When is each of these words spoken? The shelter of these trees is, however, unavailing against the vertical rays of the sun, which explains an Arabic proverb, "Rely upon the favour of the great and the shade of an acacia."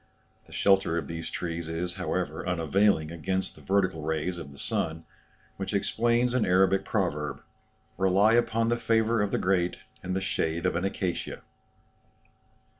The 0.47 0.51
shelter 0.51 0.97
of 0.97 1.05
these 1.07 1.29
trees 1.29 1.69
is, 1.69 1.93
however, 1.93 2.49
unavailing 2.49 3.11
against 3.11 3.53
the 3.53 3.61
vertical 3.61 4.01
rays 4.01 4.39
of 4.39 4.51
the 4.51 4.57
sun, 4.57 5.05
which 5.57 5.75
explains 5.75 6.33
an 6.33 6.43
Arabic 6.43 6.83
proverb, 6.83 7.43
"Rely 7.99 8.33
upon 8.33 8.69
the 8.69 8.77
favour 8.77 9.21
of 9.21 9.29
the 9.29 9.37
great 9.37 9.77
and 10.01 10.15
the 10.15 10.19
shade 10.19 10.65
of 10.65 10.75
an 10.75 10.85
acacia." 10.85 11.43